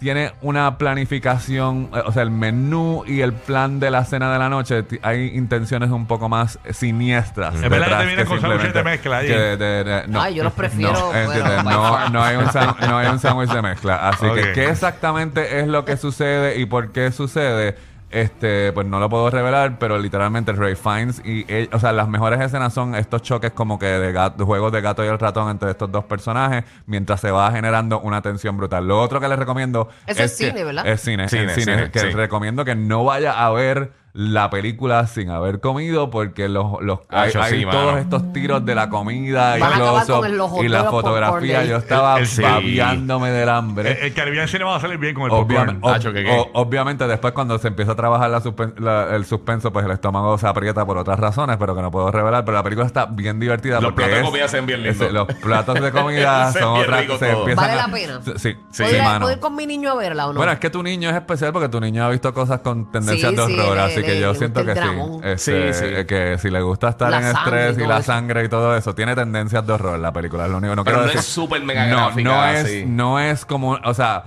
Tiene 0.00 0.32
una 0.42 0.76
planificación, 0.76 1.88
eh, 1.94 2.02
o 2.04 2.12
sea, 2.12 2.22
el 2.24 2.30
menú 2.30 3.04
y 3.06 3.20
el 3.20 3.32
plan 3.32 3.78
de 3.80 3.90
la 3.90 4.04
cena 4.04 4.30
de 4.32 4.38
la 4.38 4.48
noche. 4.48 4.82
ti- 4.82 4.98
Hay 5.02 5.30
intenciones 5.34 5.90
un 5.90 6.06
poco 6.06 6.28
más 6.28 6.58
siniestras. 6.72 7.54
Es 7.54 7.60
verdad 7.62 7.76
que 7.76 7.78
detrás 7.84 8.00
te 8.00 8.06
viene 8.06 8.24
con 8.26 8.40
sándwiches 8.40 8.62
de 8.74 8.80
simplemente 8.80 8.90
mezcla 8.90 9.16
ahí. 9.18 9.26
que 9.28 9.38
de- 9.38 9.56
de- 9.56 9.84
de- 9.84 10.08
no, 10.08 10.20
Ay, 10.20 10.34
yo 10.34 10.42
los 10.44 10.52
prefiero, 10.52 10.92
No, 10.92 11.06
bueno, 11.06 11.32
¿entiendes? 11.32 11.64
by 11.64 11.74
no, 11.74 11.82
far. 11.82 12.10
no 12.10 12.22
hay 12.22 12.36
un 12.36 12.52
san- 12.52 12.76
no 12.88 12.98
hay 12.98 13.06
un 13.08 13.18
sándwich 13.20 13.50
de 13.50 13.62
mezcla. 13.62 14.08
Así 14.08 14.26
Ok. 14.26 14.34
que, 14.34 14.52
¿qué 14.52 14.68
exactamente 14.68 15.60
es 15.60 15.68
lo 15.68 15.84
que 15.84 15.96
sucede 15.96 16.58
y 16.58 16.66
por 16.66 16.90
qué 16.92 17.10
sucede? 17.12 17.76
Este, 18.14 18.72
pues 18.72 18.86
no 18.86 19.00
lo 19.00 19.08
puedo 19.08 19.28
revelar, 19.28 19.76
pero 19.80 19.98
literalmente 19.98 20.52
Ray 20.52 20.76
Fiennes 20.76 21.20
y 21.24 21.44
él- 21.52 21.68
o 21.72 21.80
sea, 21.80 21.90
las 21.90 22.06
mejores 22.08 22.40
escenas 22.40 22.72
son 22.72 22.94
estos 22.94 23.22
choques 23.22 23.50
como 23.50 23.76
que 23.76 23.86
de, 23.86 24.12
gato- 24.12 24.36
de 24.38 24.44
juegos 24.44 24.70
de 24.70 24.80
gato 24.80 25.04
y 25.04 25.08
el 25.08 25.18
ratón 25.18 25.50
entre 25.50 25.72
estos 25.72 25.90
dos 25.90 26.04
personajes, 26.04 26.62
mientras 26.86 27.20
se 27.20 27.32
va 27.32 27.50
generando 27.50 27.98
una 28.00 28.22
tensión 28.22 28.56
brutal. 28.56 28.86
Lo 28.86 29.00
otro 29.00 29.18
que 29.20 29.26
les 29.26 29.36
recomiendo 29.38 29.88
Eso 30.06 30.22
es 30.22 30.36
que- 30.38 30.50
cine, 30.50 30.62
¿verdad? 30.62 30.86
Es 30.86 31.00
cine, 31.00 31.28
Cine, 31.28 31.46
es 31.46 31.54
cine, 31.54 31.74
cine, 31.76 31.90
que 31.90 31.98
sí. 31.98 32.10
recomiendo 32.10 32.64
que 32.64 32.76
no 32.76 33.02
vaya 33.04 33.44
a 33.44 33.50
ver 33.50 33.92
la 34.16 34.48
película 34.48 35.08
sin 35.08 35.28
haber 35.28 35.58
comido 35.58 36.08
porque 36.08 36.48
los, 36.48 36.80
los 36.82 37.00
hay, 37.08 37.30
Acho, 37.30 37.42
hay 37.42 37.58
sí, 37.58 37.64
todos 37.68 37.86
mano. 37.86 37.98
estos 37.98 38.32
tiros 38.32 38.64
de 38.64 38.72
la 38.76 38.88
comida 38.88 39.58
y, 39.58 39.60
Van 39.60 39.72
a 39.72 39.74
acabar 39.76 40.04
close-up 40.04 40.20
con 40.22 40.30
el 40.32 40.40
ojo 40.40 40.62
y 40.64 40.68
la 40.68 40.78
todo 40.82 40.90
fotografía. 40.92 41.64
Yo 41.64 41.78
estaba 41.78 42.14
El- 42.14 42.20
el- 42.22 42.26
sí. 42.28 42.42
babeándome 42.42 43.30
del 43.32 43.48
hambre. 43.48 43.90
El, 43.90 43.98
el 44.06 44.14
Caribbean 44.14 44.46
Cine 44.46 44.62
va 44.62 44.76
a 44.76 44.80
salir 44.80 44.98
bien 44.98 45.14
con 45.16 45.24
el 45.24 45.30
Obviamente, 45.32 45.74
popcorn. 45.80 45.94
Hacho, 45.96 46.12
¿qué, 46.12 46.22
qué? 46.22 46.30
o- 46.30 46.48
obviamente 46.52 47.08
después 47.08 47.34
cuando 47.34 47.58
se 47.58 47.66
empieza 47.66 47.90
a 47.90 47.96
trabajar 47.96 48.30
la 48.30 48.40
suspen- 48.40 48.78
la- 48.78 49.16
el 49.16 49.24
suspenso, 49.24 49.72
pues 49.72 49.84
el 49.84 49.90
estómago 49.90 50.38
se 50.38 50.46
aprieta 50.46 50.86
por 50.86 50.96
otras 50.96 51.18
razones, 51.18 51.56
pero 51.58 51.74
que 51.74 51.82
no 51.82 51.90
puedo 51.90 52.12
revelar. 52.12 52.44
Pero 52.44 52.56
la 52.56 52.62
película 52.62 52.86
está 52.86 53.06
bien 53.06 53.40
divertida. 53.40 53.80
Los 53.80 53.94
porque 53.94 54.02
platos 54.04 54.14
de 54.14 54.20
es- 54.20 54.26
comida 54.30 54.48
se 54.48 54.56
ven 54.58 54.66
bien 54.66 54.86
es-. 54.86 55.12
Los 55.12 55.26
platos 55.42 55.80
de 55.80 55.90
comida 55.90 56.52
Se 56.52 56.60
son 56.60 56.74
bien 56.74 56.84
otras... 56.84 57.00
ricos 57.00 57.18
se 57.18 57.26
todos. 57.32 57.38
empiezan 57.40 57.64
¿Vale 57.66 57.80
a- 57.80 57.86
la 57.88 57.92
pena? 57.92 58.20
Sí, 58.24 58.32
sí, 58.36 58.56
Sí, 58.70 58.82
¿Puedo, 58.84 58.96
ir, 58.96 59.02
mano. 59.02 59.20
puedo 59.22 59.32
ir 59.34 59.40
con 59.40 59.56
mi 59.56 59.66
niño 59.66 59.90
a 59.90 59.94
verla 59.96 60.26
o 60.28 60.32
no? 60.32 60.36
Bueno, 60.36 60.52
es 60.52 60.60
que 60.60 60.70
tu 60.70 60.84
niño 60.84 61.10
es 61.10 61.16
especial 61.16 61.52
porque 61.52 61.68
tu 61.68 61.80
niño 61.80 62.04
ha 62.04 62.10
visto 62.10 62.32
cosas 62.32 62.60
con 62.60 62.92
tendencias 62.92 63.30
Sí, 63.32 63.36
de 63.36 63.46
sí, 63.46 63.58
horror, 63.58 63.78
así 63.80 64.03
que 64.04 64.20
yo 64.20 64.32
le 64.32 64.38
siento 64.38 64.64
que 64.64 64.74
sí. 64.74 64.80
Este, 65.22 65.72
Sí, 65.72 65.78
sí. 65.98 66.04
Que 66.06 66.36
si 66.38 66.50
le 66.50 66.60
gusta 66.62 66.90
estar 66.90 67.10
La 67.10 67.18
en 67.18 67.24
y 67.24 67.28
estrés 67.28 67.78
y 67.78 67.86
la 67.86 67.98
eso. 67.98 68.06
sangre 68.06 68.44
y 68.44 68.48
todo 68.48 68.76
eso, 68.76 68.94
tiene 68.94 69.14
tendencias 69.14 69.66
de 69.66 69.72
horror 69.72 69.98
la 69.98 70.12
película, 70.12 70.44
es 70.44 70.50
lo 70.50 70.58
único. 70.58 70.76
No 70.76 70.84
Pero 70.84 70.98
quiero 70.98 71.12
no 71.14 71.18
es 71.20 71.24
súper 71.26 71.62
mega 71.62 71.86
no, 71.86 71.96
gráfica, 71.96 72.22
no 72.30 72.44
es, 72.48 72.86
no 72.86 73.20
es 73.20 73.44
como, 73.44 73.78
o 73.84 73.94
sea, 73.94 74.24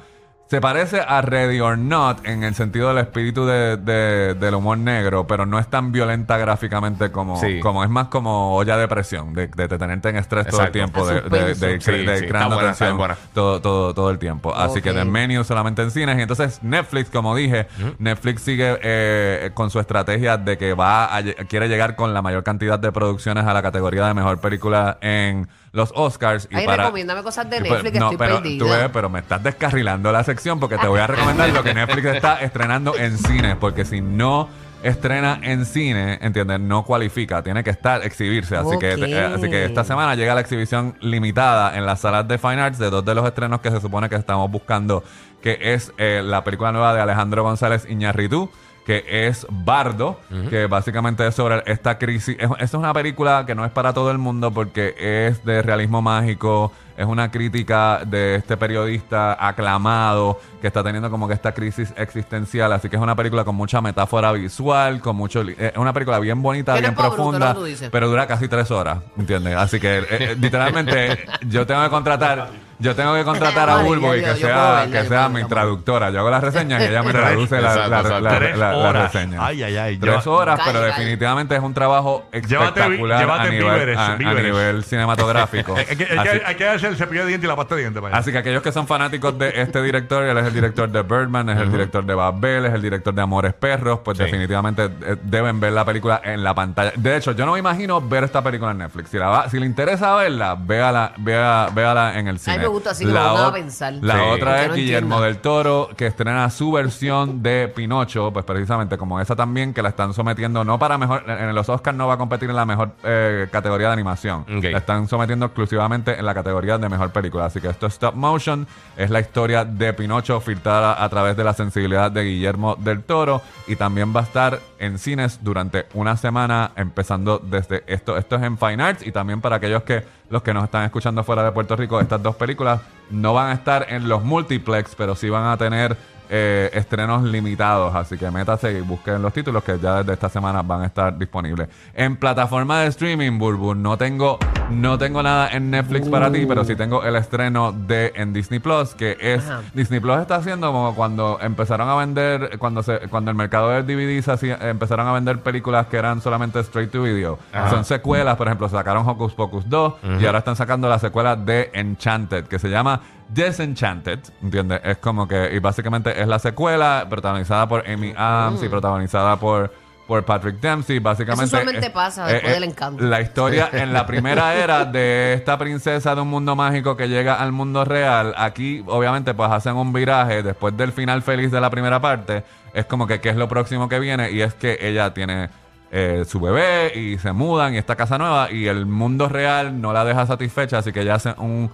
se 0.49 0.61
parece 0.61 1.01
a 1.05 1.21
Ready 1.21 1.59
or 1.59 1.77
Not 1.77 2.25
en 2.25 2.43
el 2.43 2.55
sentido 2.55 2.87
del 2.89 2.99
espíritu 2.99 3.45
de, 3.45 3.75
de- 3.75 4.33
del 4.33 4.55
humor 4.55 4.77
negro, 4.77 5.27
pero 5.27 5.45
no 5.45 5.59
es 5.59 5.67
tan 5.67 5.91
violenta 5.91 6.37
gráficamente 6.37 7.11
como, 7.11 7.37
Sí. 7.39 7.59
como 7.59 7.83
es 7.83 7.89
más 7.89 8.07
como 8.07 8.55
olla 8.55 8.77
de 8.77 8.87
presión, 8.87 9.33
de, 9.33 9.47
de 9.47 9.67
tenerte 9.67 10.07
en 10.09 10.15
estrés 10.15 10.47
todo 10.47 10.61
el 10.63 10.71
tiempo, 10.71 11.05
de, 11.05 11.21
de, 11.21 11.29
de, 11.29 11.55
de- 11.55 11.81
Sí, 11.81 11.91
de- 11.91 12.17
sí, 12.19 12.25
de 12.27 12.31
buena, 12.31 12.93
buena. 12.95 13.17
todo, 13.33 13.59
todo, 13.61 13.93
todo 13.93 14.09
el 14.09 14.19
tiempo. 14.19 14.55
Así 14.55 14.81
que. 14.81 14.93
The 14.93 15.03
Menu 15.03 15.43
solamente 15.43 15.81
en 15.81 15.91
cines. 15.91 16.17
Y 16.17 16.21
entonces 16.21 16.63
Netflix, 16.63 17.09
como 17.09 17.35
dije, 17.35 17.67
Netflix 17.99 18.41
sigue 18.41 18.79
eh, 18.81 19.51
con 19.53 19.69
su 19.69 19.79
estrategia 19.81 20.37
de 20.37 20.57
que 20.57 20.73
va 20.73 21.15
a 21.15 21.23
quiere 21.49 21.67
llegar 21.67 21.95
con 21.97 22.13
la 22.13 22.21
mayor 22.21 22.43
cantidad 22.43 22.79
de 22.79 22.91
producciones 22.93 23.45
a 23.45 23.53
la 23.53 23.61
categoría 23.61 24.07
de 24.07 24.13
mejor 24.13 24.39
película 24.39 24.97
en 25.01 25.47
los 25.71 25.91
Oscars. 25.95 26.47
Y 26.51 26.55
Ay, 26.55 26.65
para, 26.65 26.83
recomiéndame 26.83 27.23
cosas 27.23 27.49
de 27.49 27.59
pues, 27.59 27.71
Netflix 27.71 27.91
que 27.91 27.99
no, 27.99 28.05
estoy 28.11 28.17
pero, 28.17 28.41
perdida. 28.41 28.65
tú 28.65 28.71
ves, 28.71 28.89
pero 28.91 29.09
me 29.09 29.19
estás 29.19 29.43
descarrilando 29.43 30.11
la 30.11 30.23
sección 30.23 30.59
porque 30.59 30.77
te 30.77 30.87
voy 30.87 30.99
a 30.99 31.07
recomendar 31.07 31.49
lo 31.49 31.63
que 31.63 31.73
Netflix 31.73 32.07
está 32.07 32.41
estrenando 32.41 32.97
en 32.97 33.17
cines. 33.17 33.55
Porque 33.57 33.85
si 33.85 34.01
no 34.01 34.49
estrena 34.83 35.39
en 35.41 35.65
cine, 35.65 36.19
¿entiendes? 36.21 36.59
No 36.59 36.83
cualifica, 36.83 37.41
tiene 37.43 37.63
que 37.63 37.71
estar, 37.71 38.03
exhibirse. 38.05 38.55
Así, 38.55 38.77
que, 38.77 38.93
eh, 38.93 39.25
así 39.25 39.49
que 39.49 39.65
esta 39.65 39.83
semana 39.83 40.15
llega 40.15 40.35
la 40.35 40.41
exhibición 40.41 40.95
limitada 41.01 41.77
en 41.77 41.85
las 41.85 42.01
salas 42.01 42.27
de 42.27 42.37
Fine 42.37 42.61
Arts 42.61 42.77
de 42.77 42.89
dos 42.89 43.03
de 43.03 43.15
los 43.15 43.25
estrenos 43.25 43.61
que 43.61 43.71
se 43.71 43.81
supone 43.81 44.09
que 44.09 44.15
estamos 44.15 44.49
buscando, 44.51 45.03
que 45.41 45.57
es 45.61 45.91
eh, 45.97 46.21
la 46.23 46.43
película 46.43 46.71
nueva 46.71 46.93
de 46.93 47.01
Alejandro 47.01 47.43
González 47.43 47.85
Iñárritu, 47.89 48.49
que 48.87 49.03
es 49.27 49.45
Bardo, 49.49 50.17
que 50.49 50.65
básicamente 50.65 51.27
es 51.27 51.35
sobre 51.35 51.61
esta 51.65 51.97
crisis. 51.97 52.37
Es, 52.39 52.49
esta 52.51 52.63
es 52.63 52.73
una 52.73 52.93
película 52.93 53.43
que 53.45 53.53
no 53.53 53.65
es 53.65 53.71
para 53.71 53.91
todo 53.91 54.11
el 54.11 54.17
mundo 54.17 54.51
porque 54.51 54.95
es 54.97 55.43
de 55.43 55.61
realismo 55.61 56.01
mágico, 56.01 56.71
es 56.97 57.05
una 57.05 57.29
crítica 57.31 58.01
de 58.05 58.35
este 58.35 58.57
periodista 58.57 59.37
aclamado 59.39 60.39
que 60.59 60.67
está 60.67 60.83
teniendo 60.83 61.09
como 61.11 61.27
que 61.27 61.35
esta 61.35 61.51
crisis 61.53 61.93
existencial. 61.95 62.73
Así 62.73 62.89
que 62.89 62.95
es 62.95 63.01
una 63.01 63.15
película 63.15 63.43
con 63.43 63.55
mucha 63.55 63.79
metáfora 63.81 64.31
visual, 64.31 64.99
con 64.99 65.15
mucho. 65.15 65.43
li- 65.43 65.55
Es 65.57 65.77
una 65.77 65.93
película 65.93 66.19
bien 66.19 66.41
bonita, 66.41 66.73
bien 66.75 66.95
profunda, 66.95 67.55
pero 67.91 68.07
dura 68.09 68.25
casi 68.27 68.47
tres 68.47 68.71
horas, 68.71 68.97
¿entiendes? 69.17 69.55
Así 69.55 69.79
que 69.79 69.99
eh, 69.99 70.05
eh, 70.09 70.35
literalmente 70.39 71.25
yo 71.47 71.65
tengo 71.67 71.83
que 71.83 71.89
contratar. 71.89 72.49
Yo 72.79 72.95
tengo 72.95 73.15
que 73.15 73.23
contratar 73.23 73.67
a 73.71 73.77
Bulbo 73.77 74.15
y 74.15 74.19
que 74.21 74.35
sea, 74.35 74.81
verla, 74.85 75.01
que 75.01 75.07
sea 75.07 75.27
mi 75.29 75.35
verla. 75.35 75.49
traductora. 75.49 76.11
Yo 76.11 76.19
hago 76.19 76.29
las 76.29 76.43
reseñas 76.43 76.79
y 76.83 76.85
ella 76.85 77.01
me 77.01 77.11
traduce 77.11 77.59
la, 77.59 77.87
la- 77.87 78.03
la- 78.19 78.37
Tres 78.37 78.55
la- 78.55 78.71
la 78.71 78.77
horas. 78.77 79.11
reseña. 79.13 79.43
Ay, 79.43 79.63
ay, 79.63 79.77
ay. 79.77 79.97
Tres 79.97 80.27
horas, 80.27 80.59
pero 80.63 80.81
Calle, 80.81 80.91
definitivamente 80.93 81.55
es 81.55 81.61
un 81.63 81.73
trabajo 81.73 82.27
espectacular 82.31 83.19
llévate 83.19 83.47
a, 83.47 83.49
nivel, 83.49 83.63
víveres, 83.73 83.97
a- 83.97 84.13
a 84.13 84.15
víveres. 84.15 84.43
nivel 84.43 84.83
cinematográfico. 84.83 85.75
Hay 85.89 85.95
que, 85.97 86.03
hay, 86.03 86.17
Así- 86.19 86.29
que, 86.39 86.45
hay 86.45 86.55
que 86.55 86.67
hacer 86.87 86.91
el 86.91 86.97
cepillo 86.97 87.21
de 87.21 87.27
dientes 87.29 87.45
y 87.45 87.49
la 87.49 87.55
pasta 87.55 87.75
de 87.75 87.81
dientes 87.81 88.01
para 88.01 88.13
allá. 88.15 88.21
Así 88.21 88.31
que 88.31 88.37
aquellos 88.37 88.61
que 88.61 88.71
son 88.71 88.87
fanáticos 88.87 89.37
de 89.37 89.61
este 89.61 89.81
director, 89.81 90.23
él 90.23 90.37
es 90.37 90.45
el 90.47 90.53
director 90.53 90.89
de 90.89 91.01
Birdman, 91.03 91.49
es 91.49 91.59
el 91.59 91.71
director 91.71 92.05
de 92.05 92.13
Babel, 92.15 92.65
es 92.65 92.73
el 92.73 92.81
director 92.81 93.13
de 93.13 93.21
Amores 93.21 93.53
Perros, 93.53 93.99
pues 94.03 94.17
Sí. 94.17 94.23
definitivamente 94.23 94.85
eh, 94.85 95.17
deben 95.23 95.59
ver 95.59 95.73
la 95.73 95.85
película 95.85 96.21
en 96.23 96.43
la 96.43 96.53
pantalla. 96.55 96.91
De 96.95 97.17
hecho, 97.17 97.31
yo 97.33 97.45
no 97.45 97.53
me 97.53 97.59
imagino 97.59 98.01
ver 98.01 98.23
esta 98.23 98.41
película 98.43 98.71
en 98.71 98.79
Netflix. 98.79 99.09
Si, 99.09 99.17
la 99.17 99.27
va- 99.27 99.49
si 99.49 99.59
le 99.59 99.65
interesa 99.65 100.15
verla, 100.15 100.55
véala, 100.59 101.13
véala, 101.17 101.69
véala 101.73 102.17
en 102.19 102.27
el 102.27 102.39
cine. 102.39 102.57
me 102.59 102.67
gusta 102.67 102.91
así 102.91 103.05
que 103.05 103.11
la 103.11 103.23
lo 103.23 103.29
pongan 103.33 103.45
a 103.49 103.53
pensar. 103.53 103.93
La 104.01 104.13
Sí. 104.15 104.19
otra 104.31 104.61
es 104.63 104.67
no 104.69 104.73
Guillermo 104.75 105.21
del 105.21 105.37
Toro, 105.37 105.89
que 105.95 106.07
estrena 106.07 106.49
su 106.49 106.71
versión 106.71 107.43
de 107.43 107.71
Pinocho, 107.75 108.31
pues 108.31 108.45
precisamente 108.45 108.97
como 108.97 109.19
esa 109.19 109.35
también, 109.35 109.73
que 109.73 109.81
la 109.81 109.89
están 109.89 110.13
sometiendo, 110.13 110.63
no 110.63 110.79
para 110.79 110.97
mejor, 110.97 111.23
en 111.27 111.53
los 111.53 111.67
Oscars 111.69 111.95
no 111.97 112.07
va 112.07 112.15
a 112.15 112.17
competir 112.17 112.49
en 112.49 112.55
la 112.55 112.65
mejor 112.65 112.91
eh, 113.03 113.47
categoría 113.51 113.87
de 113.87 113.93
animación. 113.93 114.45
La 114.47 114.77
están 114.77 115.07
sometiendo 115.07 115.45
exclusivamente 115.47 116.17
en 116.17 116.25
la 116.25 116.33
categoría 116.33 116.76
de 116.81 116.89
mejor 116.89 117.11
película. 117.11 117.45
Así 117.45 117.61
que 117.61 117.69
esto 117.69 117.87
es 117.87 117.93
stop 117.93 118.15
motion, 118.15 118.67
es 118.95 119.09
la 119.09 119.19
historia 119.19 119.65
de 119.65 119.93
Pinocho 119.93 120.39
filtrada 120.39 121.03
a 121.03 121.09
través 121.09 121.35
de 121.37 121.43
la 121.43 121.53
sensibilidad 121.53 122.11
de 122.11 122.23
Guillermo 122.23 122.75
del 122.75 123.03
Toro 123.03 123.41
y 123.67 123.75
también 123.75 124.15
va 124.15 124.21
a 124.21 124.23
estar 124.23 124.59
en 124.79 124.97
cines 124.99 125.39
durante 125.43 125.85
una 125.93 126.17
semana, 126.17 126.71
empezando 126.75 127.39
desde 127.39 127.83
esto. 127.87 128.17
Esto 128.17 128.35
es 128.35 128.43
en 128.43 128.57
Fine 128.57 128.83
Arts 128.83 129.05
y 129.05 129.11
también 129.11 129.41
para 129.41 129.57
aquellos 129.57 129.83
que 129.83 130.03
los 130.29 130.43
que 130.43 130.53
nos 130.53 130.65
están 130.65 130.83
escuchando 130.83 131.23
fuera 131.23 131.43
de 131.43 131.51
Puerto 131.51 131.75
Rico, 131.75 131.99
estas 131.99 132.21
dos 132.21 132.35
películas 132.35 132.81
no 133.09 133.33
van 133.33 133.51
a 133.51 133.53
estar 133.53 133.85
en 133.89 134.07
los 134.09 134.23
multiplex, 134.23 134.95
pero 134.95 135.15
sí 135.15 135.29
van 135.29 135.45
a 135.45 135.57
tener 135.57 135.95
eh, 136.29 136.69
estrenos 136.73 137.23
limitados. 137.23 137.95
Así 137.95 138.17
que 138.17 138.29
métase 138.29 138.77
y 138.77 138.81
busquen 138.81 139.21
los 139.21 139.31
títulos 139.31 139.63
que 139.63 139.79
ya 139.79 139.99
desde 139.99 140.13
esta 140.13 140.29
semana 140.29 140.61
van 140.61 140.81
a 140.81 140.85
estar 140.87 141.17
disponibles. 141.17 141.69
En 141.93 142.17
plataforma 142.17 142.81
de 142.81 142.87
streaming, 142.87 143.37
Burbu, 143.37 143.75
no 143.75 143.97
tengo, 143.97 144.37
no 144.69 144.97
tengo 144.97 145.23
nada 145.23 145.49
en 145.51 145.71
Netflix 145.71 146.09
para 146.09 146.31
ti, 146.31 146.45
pero 146.45 146.63
sí 146.65 146.75
tengo 146.75 147.03
el 147.03 147.15
estreno 147.15 147.71
de 147.71 148.11
en 148.15 148.33
Disney 148.33 148.59
Plus, 148.59 148.93
que 148.95 149.17
es 149.19 149.43
Ajá. 149.49 149.61
Disney 149.73 149.99
Plus 149.99 150.17
está 150.19 150.35
haciendo 150.35 150.71
como 150.73 150.93
cuando 150.93 151.39
empezaron 151.41 151.89
a 151.89 151.95
vender, 151.95 152.57
cuando 152.59 152.83
se, 152.83 152.99
cuando 153.09 153.31
el 153.31 153.37
mercado 153.37 153.69
del 153.69 153.85
DVD 153.87 154.21
se 154.21 154.31
hacía- 154.31 154.57
empezaron 154.69 155.07
a 155.07 155.13
vender 155.13 155.39
películas 155.41 155.87
que 155.87 155.97
eran 155.97 156.21
solamente 156.21 156.59
straight 156.59 156.91
to 156.91 157.01
video. 157.03 157.39
Son 157.69 157.85
secuelas, 157.85 158.35
por 158.35 158.47
ejemplo, 158.47 158.67
sacaron 158.67 159.07
Hocus 159.07 159.33
Pocus 159.33 159.67
2 159.69 159.93
y 160.19 160.25
ahora 160.25 160.39
están 160.39 160.55
sacando 160.55 160.89
la 160.89 160.99
secuela 160.99 161.35
de 161.35 161.71
Enchanted, 161.73 162.45
que 162.45 162.59
se 162.59 162.69
llama 162.69 162.99
Disenchanted, 163.29 164.19
¿entiendes? 164.41 164.81
Es 164.83 164.97
como 164.97 165.27
que, 165.27 165.49
y 165.55 165.59
básicamente 165.59 166.21
es 166.21 166.27
la 166.27 166.39
secuela 166.39 167.05
protagonizada 167.09 167.67
por 167.67 167.89
Amy 167.89 168.13
Adams 168.17 168.61
y 168.63 168.69
protagonizada 168.69 169.37
por, 169.37 169.71
por 170.07 170.23
Patrick 170.23 170.59
Dempsey, 170.61 170.99
básicamente. 170.99 171.45
Eso 171.45 171.57
usualmente 171.57 171.87
es- 171.87 171.91
pasa 171.91 172.29
eh, 172.29 172.33
después 172.33 172.51
eh, 172.51 172.55
del 172.55 172.63
encanto. 172.63 173.03
La 173.03 173.21
historia 173.21 173.69
en 173.73 173.91
la 173.93 174.05
primera 174.05 174.55
era 174.55 174.85
de 174.85 175.33
esta 175.33 175.57
princesa 175.57 176.15
de 176.15 176.21
un 176.21 176.29
mundo 176.29 176.55
mágico 176.55 176.95
que 176.95 177.07
llega 177.09 177.35
al 177.35 177.51
mundo 177.51 177.83
real, 177.85 178.33
aquí 178.37 178.83
obviamente 178.87 179.33
pues 179.33 179.51
hacen 179.51 179.75
un 179.75 179.91
viraje 179.91 180.41
después 180.43 180.75
del 180.77 180.91
final 180.93 181.21
feliz 181.23 181.51
de 181.51 181.59
la 181.59 181.69
primera 181.69 181.99
parte, 181.99 182.43
es 182.73 182.85
como 182.85 183.05
que 183.05 183.19
qué 183.19 183.29
es 183.29 183.35
lo 183.35 183.47
próximo 183.49 183.89
que 183.89 183.99
viene 183.99 184.31
y 184.31 184.41
es 184.41 184.53
que 184.53 184.77
ella 184.81 185.13
tiene 185.13 185.49
eh, 185.91 186.23
su 186.27 186.39
bebé 186.39 186.91
y 186.97 187.17
se 187.17 187.31
mudan 187.33 187.73
y 187.73 187.77
esta 187.77 187.95
casa 187.95 188.17
nueva 188.17 188.51
y 188.51 188.67
el 188.67 188.85
mundo 188.85 189.27
real 189.29 189.79
no 189.81 189.91
la 189.93 190.05
deja 190.05 190.25
satisfecha, 190.25 190.77
así 190.79 190.91
que 190.93 191.01
ella 191.01 191.15
hace 191.15 191.33
un 191.37 191.69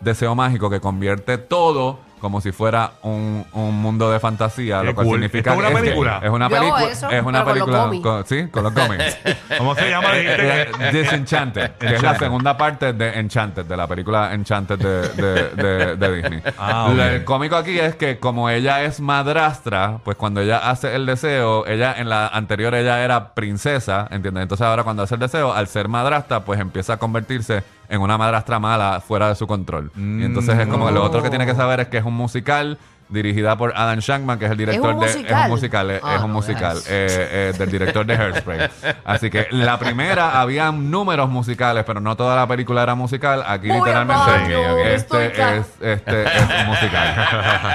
deseo 0.00 0.34
mágico 0.34 0.68
que 0.70 0.80
convierte 0.80 1.38
todo 1.38 1.98
como 2.24 2.40
si 2.40 2.52
fuera 2.52 2.92
un, 3.02 3.44
un 3.52 3.74
mundo 3.82 4.10
de 4.10 4.18
fantasía, 4.18 4.80
Qué 4.80 4.86
lo 4.86 4.94
cual 4.94 5.06
cool. 5.06 5.16
significa 5.16 5.50
¿Esto 5.50 5.62
es 5.62 5.68
una 5.70 5.76
que- 5.78 5.84
película? 5.84 6.20
Es 6.22 6.30
una 6.30 6.48
Yo 6.48 6.56
hago 6.56 6.64
película, 6.70 6.90
eso, 6.92 7.10
es 7.10 7.22
una 7.22 7.44
pero 7.44 7.44
con 7.44 7.44
los 7.44 7.52
película 7.52 7.78
gomis. 7.84 8.00
con- 8.02 8.26
sí, 8.26 8.48
con 8.50 8.62
los 8.64 8.72
cómics. 8.72 9.18
¿Cómo 9.58 9.74
se 9.74 9.90
llama? 9.90 10.08
Eh, 10.14 10.70
Disenchanted, 10.92 11.72
que 11.72 11.94
es 11.96 12.02
la 12.02 12.18
segunda 12.18 12.56
parte 12.56 12.94
de 12.94 13.18
Enchanted, 13.20 13.66
de 13.66 13.76
la 13.76 13.86
película 13.86 14.32
Enchanted 14.32 14.78
de, 14.78 15.08
de- 15.10 15.48
de- 15.50 15.96
de 15.96 16.14
Disney. 16.16 16.42
Ah, 16.58 16.86
ok. 16.88 16.96
La- 16.96 17.12
El 17.12 17.24
cómico 17.24 17.56
aquí 17.56 17.78
es 17.78 17.94
que 17.96 18.18
como 18.18 18.48
ella 18.48 18.82
es 18.84 19.00
madrastra, 19.00 19.98
pues 20.04 20.16
cuando 20.16 20.40
ella 20.40 20.70
hace 20.70 20.94
el 20.94 21.04
deseo, 21.06 21.66
ella 21.66 21.94
en 21.98 22.08
la 22.08 22.28
anterior 22.28 22.74
ella 22.74 23.04
era 23.04 23.34
princesa, 23.34 24.08
¿entiendes? 24.10 24.42
Entonces 24.42 24.66
ahora 24.66 24.82
cuando 24.84 25.02
hace 25.02 25.14
el 25.14 25.20
deseo, 25.20 25.52
al 25.52 25.66
ser 25.68 25.88
madrastra, 25.88 26.40
pues 26.44 26.58
empieza 26.60 26.94
a 26.94 26.96
convertirse 26.96 27.62
en 27.88 28.00
una 28.00 28.16
madrastra 28.16 28.58
mala 28.58 29.02
fuera 29.06 29.28
de 29.28 29.34
su 29.34 29.46
control. 29.46 29.90
Y 29.94 30.24
entonces 30.24 30.58
es 30.58 30.66
como 30.68 30.86
que 30.86 30.92
lo 30.92 31.02
otro 31.04 31.22
que 31.22 31.28
tiene 31.28 31.44
que 31.44 31.54
saber 31.54 31.80
es 31.80 31.88
que 31.88 31.98
es 31.98 32.04
un 32.04 32.13
musical 32.14 32.78
dirigida 33.06 33.54
por 33.56 33.72
Adam 33.76 33.98
Shankman, 33.98 34.38
que 34.38 34.46
es 34.46 34.50
el 34.50 34.56
director 34.56 34.94
un 34.94 35.00
de... 35.00 35.06
Es 35.06 35.16
musical? 35.16 35.42
un 35.44 35.48
musical, 35.50 35.90
es, 35.90 36.00
Ah, 36.02 36.14
es 36.16 36.22
un 36.22 36.28
no, 36.28 36.34
musical. 36.34 36.78
eh, 36.88 37.50
eh, 37.52 37.52
del 37.56 37.70
director 37.70 38.06
de 38.06 38.16
Hairspray. 38.16 38.70
Así 39.04 39.30
que 39.30 39.46
la 39.50 39.78
primera 39.78 40.40
había 40.40 40.72
números 40.72 41.28
musicales, 41.28 41.84
pero 41.86 42.00
no 42.00 42.16
toda 42.16 42.34
la 42.34 42.46
película 42.48 42.82
era 42.82 42.94
musical. 42.94 43.44
Aquí 43.46 43.68
literalmente 43.68 44.94
este 44.94 45.26
es, 45.58 45.66
este 45.80 46.22
es 46.24 46.42
un 46.60 46.66
musical. 46.66 47.26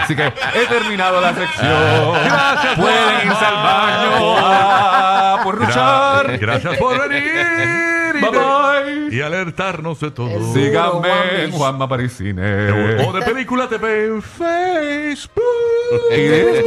Así 0.02 0.16
que 0.16 0.26
he 0.26 0.66
terminado 0.68 1.22
la 1.22 1.34
sección. 1.34 2.14
Gracias, 2.26 2.76
Pueden 2.76 3.28
irse 3.28 3.46
al 3.46 3.56
baño 3.56 4.38
a 4.40 5.40
porruchar. 5.44 6.38
Gracias 6.40 6.76
por 6.78 7.08
venir. 7.08 7.99
Y 8.20 8.32
Bye, 8.32 8.32
bye. 8.32 9.16
Y 9.16 9.22
alertarnos 9.22 10.00
de 10.00 10.12
todo. 10.12 10.54
Síganme 10.54 11.46
en. 11.46 11.52
Juanma 11.52 11.88
Parisine. 11.88 12.72
O 13.08 13.14
de 13.14 13.22
película 13.26 13.68
TV 13.68 14.06
en 14.08 14.22
Facebook. 14.22 15.44
Y 16.12 16.22
De 16.22 16.64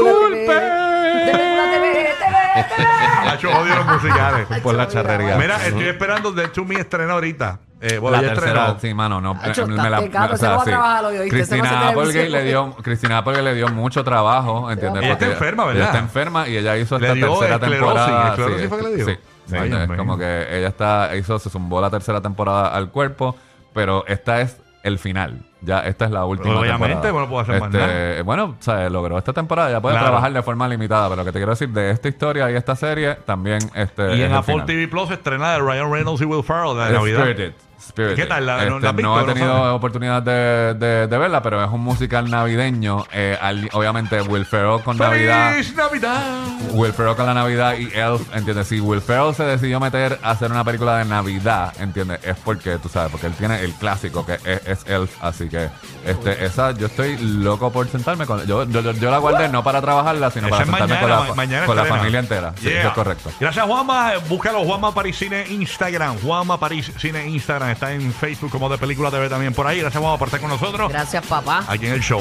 Hacho, 3.28 3.48
odio 3.50 3.74
los 3.76 3.86
musicales. 3.86 4.46
por 4.62 4.74
la 4.74 4.88
charrería. 4.88 5.36
Mira, 5.36 5.64
estoy 5.66 5.84
esperando 5.88 6.34
The 6.34 6.48
To 6.48 6.64
Me 6.64 6.76
estrena 6.76 7.12
ahorita. 7.14 7.58
Eh, 7.80 7.98
bueno, 7.98 8.16
La 8.18 8.22
ya 8.22 8.34
tercera, 8.34 8.60
estrenó. 8.66 8.80
sí, 8.80 8.94
mano, 8.94 9.20
no. 9.20 9.36
Acho, 9.42 9.62
eh, 9.62 9.66
me 9.66 9.90
la- 9.90 9.98
está 9.98 10.00
pecado, 10.02 10.34
o 10.34 10.36
sea, 10.36 10.58
se 10.60 11.24
sí. 11.24 11.30
Cristina 11.30 11.88
Applegate 11.88 12.28
le 12.30 12.44
dio, 12.44 12.76
Cristina 12.76 13.18
Applegate 13.18 13.42
le 13.44 13.54
dio 13.56 13.68
mucho 13.68 14.04
trabajo, 14.04 14.70
¿entiendes? 14.70 15.02
Ella 15.02 15.12
está 15.14 15.26
enferma, 15.26 15.64
¿verdad? 15.64 15.80
Ella 15.80 15.86
está 15.86 15.98
enferma 15.98 16.48
y 16.48 16.56
ella 16.58 16.76
hizo 16.76 16.96
esta 16.96 17.14
tercera 17.14 17.58
temporada. 17.58 18.28
esclerosis 18.28 18.68
fue 18.68 18.78
que 18.78 18.84
le 18.84 18.96
dio. 18.96 19.06
Sí. 19.06 19.18
Sí, 19.46 19.56
es 19.56 19.96
como 19.96 20.16
que 20.16 20.46
ella 20.56 20.68
está, 20.68 21.16
hizo, 21.16 21.38
se 21.40 21.50
zumbó 21.50 21.80
la 21.80 21.90
tercera 21.90 22.20
temporada 22.20 22.68
al 22.68 22.90
cuerpo, 22.90 23.34
pero 23.74 24.04
esta 24.06 24.40
es 24.40 24.56
el 24.82 24.98
final. 24.98 25.40
Ya, 25.60 25.80
esta 25.80 26.06
es 26.06 26.10
la 26.10 26.24
última 26.24 26.58
Obviamente, 26.58 26.86
temporada. 27.08 27.12
bueno, 27.12 27.26
no 27.26 27.30
puedo 27.30 27.40
hacer 27.42 27.60
más 27.60 27.74
Este, 27.74 27.78
nada. 27.86 28.22
Bueno, 28.24 28.44
o 28.58 28.62
sea, 28.62 28.90
logró 28.90 29.16
esta 29.16 29.32
temporada, 29.32 29.70
ya 29.70 29.80
puede 29.80 29.94
Claro. 29.94 30.06
trabajar 30.08 30.32
de 30.32 30.42
forma 30.42 30.66
limitada, 30.68 31.08
pero 31.08 31.20
lo 31.22 31.24
que 31.24 31.30
te 31.32 31.38
quiero 31.38 31.52
decir 31.52 31.68
de 31.68 31.90
esta 31.90 32.08
historia 32.08 32.50
y 32.50 32.54
esta 32.56 32.74
serie, 32.74 33.14
también 33.24 33.60
este 33.74 34.02
Y 34.16 34.20
es 34.22 34.26
en 34.26 34.32
el 34.32 34.38
Apple 34.38 34.54
final. 34.54 34.66
TV 34.66 34.88
Plus 34.88 35.10
estrena 35.12 35.52
de 35.52 35.60
Ryan 35.60 35.92
Reynolds 35.92 36.20
y 36.20 36.24
Will 36.24 36.42
Ferrell 36.42 36.76
de 36.76 36.92
Navidad. 36.92 37.20
Spirited. 37.20 37.52
¿Qué 37.94 38.26
tal? 38.26 38.46
¿La- 38.46 38.64
no- 38.64 38.76
Este, 38.76 38.86
la 38.86 38.92
no 38.92 39.18
he 39.20 39.26
¿No 39.26 39.32
tenido 39.34 39.74
oportunidad 39.74 40.22
de, 40.22 40.74
de- 40.74 41.06
de 41.06 41.18
verla, 41.18 41.42
pero 41.42 41.62
es 41.62 41.70
un 41.70 41.80
musical 41.80 42.30
navideño. 42.30 43.04
Eh, 43.12 43.36
al- 43.40 43.68
obviamente, 43.72 44.20
Will 44.22 44.46
Ferrell 44.46 44.80
con 44.82 44.96
Navidad. 44.96 45.52
¡Feliz 45.52 45.74
Navidad! 45.76 46.22
Will 46.72 46.92
Ferrell 46.92 47.16
con 47.16 47.26
la 47.26 47.34
Navidad 47.34 47.74
y 47.76 47.90
Elf, 47.94 48.22
¿entiendes? 48.34 48.68
Si 48.68 48.80
Will 48.80 49.00
Ferrell 49.00 49.34
se 49.34 49.44
decidió 49.44 49.80
meter 49.80 50.18
a 50.22 50.30
hacer 50.30 50.50
una 50.50 50.64
película 50.64 50.98
de 50.98 51.04
Navidad, 51.04 51.72
¿entiendes? 51.80 52.20
Es 52.24 52.36
porque, 52.44 52.78
tú 52.78 52.88
sabes, 52.88 53.10
porque 53.10 53.26
él 53.26 53.34
tiene 53.34 53.60
el 53.60 53.72
clásico 53.74 54.24
que 54.24 54.34
es, 54.44 54.66
es 54.66 54.86
Elf, 54.86 55.10
así 55.22 55.48
que 55.48 55.68
este, 56.06 56.44
esa, 56.44 56.70
yo 56.72 56.86
estoy 56.86 57.16
loco 57.18 57.70
por 57.72 57.88
sentarme 57.88 58.26
con 58.26 58.44
yo, 58.46 58.64
yo, 58.64 58.80
yo- 58.80 58.92
yo 58.92 59.10
la 59.10 59.18
guardé 59.18 59.48
no 59.48 59.62
para 59.62 59.80
trabajarla, 59.80 60.30
sino 60.30 60.48
para 60.48 60.64
sentarme 60.64 60.86
mañana, 60.88 61.00
con, 61.18 61.28
la, 61.28 61.34
mañana 61.34 61.66
con 61.66 61.76
la 61.76 61.84
familia 61.84 62.20
entera. 62.20 62.52
Sí, 62.60 62.68
eso 62.68 62.88
es 62.88 62.94
correcto. 62.94 63.30
Gracias, 63.40 63.64
Juanma. 63.66 64.12
Búscalo, 64.28 64.64
Juanma 64.64 64.94
París 64.94 65.16
Cine 65.18 65.44
Instagram. 65.48 66.16
Juanma 66.18 66.58
París 66.58 66.90
Cine 66.98 67.26
Instagram. 67.28 67.71
Está 67.72 67.92
en 67.92 68.12
Facebook 68.12 68.50
como 68.50 68.68
de 68.68 68.78
Película 68.78 69.10
TV 69.10 69.28
también 69.28 69.54
por 69.54 69.66
ahí. 69.66 69.80
Gracias, 69.80 70.02
por 70.18 70.28
estar 70.28 70.40
con 70.40 70.50
nosotros 70.50 70.90
Gracias, 70.90 71.26
papá. 71.26 71.64
aquí 71.66 71.86
en 71.86 71.92
el 71.94 72.02
show. 72.02 72.20